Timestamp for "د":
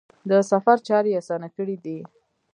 0.29-0.31